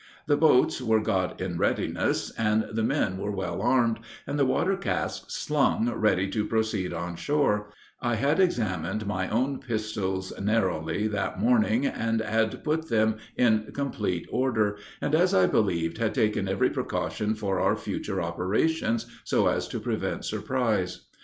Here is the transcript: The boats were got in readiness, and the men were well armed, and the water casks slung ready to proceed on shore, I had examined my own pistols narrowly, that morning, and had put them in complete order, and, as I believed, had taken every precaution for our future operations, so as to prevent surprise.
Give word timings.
The 0.25 0.35
boats 0.35 0.81
were 0.81 0.99
got 0.99 1.39
in 1.39 1.59
readiness, 1.59 2.31
and 2.35 2.65
the 2.71 2.81
men 2.81 3.19
were 3.19 3.29
well 3.29 3.61
armed, 3.61 3.99
and 4.25 4.39
the 4.39 4.47
water 4.47 4.75
casks 4.75 5.31
slung 5.35 5.91
ready 5.91 6.27
to 6.29 6.43
proceed 6.47 6.91
on 6.91 7.15
shore, 7.15 7.69
I 8.01 8.15
had 8.15 8.39
examined 8.39 9.05
my 9.05 9.29
own 9.29 9.59
pistols 9.59 10.33
narrowly, 10.41 11.07
that 11.09 11.39
morning, 11.39 11.85
and 11.85 12.19
had 12.19 12.63
put 12.63 12.89
them 12.89 13.17
in 13.35 13.71
complete 13.75 14.27
order, 14.31 14.77
and, 15.01 15.13
as 15.13 15.35
I 15.35 15.45
believed, 15.45 15.99
had 15.99 16.15
taken 16.15 16.47
every 16.47 16.71
precaution 16.71 17.35
for 17.35 17.59
our 17.59 17.75
future 17.75 18.23
operations, 18.23 19.05
so 19.23 19.45
as 19.45 19.67
to 19.67 19.79
prevent 19.79 20.25
surprise. 20.25 21.05